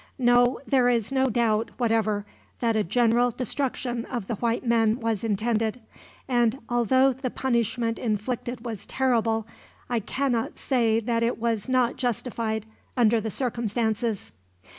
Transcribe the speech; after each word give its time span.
No, 0.17 0.59
there 0.65 0.89
is 0.89 1.11
no 1.11 1.27
doubt, 1.27 1.69
whatever, 1.77 2.25
that 2.59 2.75
a 2.75 2.83
general 2.83 3.29
destruction 3.29 4.03
of 4.05 4.25
the 4.25 4.33
white 4.33 4.65
men 4.65 4.99
was 4.99 5.23
intended; 5.23 5.79
and 6.27 6.57
although 6.67 7.13
the 7.13 7.29
punishment 7.29 7.99
inflicted 7.99 8.65
was 8.65 8.87
terrible, 8.87 9.45
I 9.91 9.99
cannot 9.99 10.57
say 10.57 10.99
that 11.01 11.21
it 11.21 11.37
was 11.37 11.69
not 11.69 11.97
justified, 11.97 12.65
under 12.97 13.21
the 13.21 13.29
circumstances. 13.29 14.31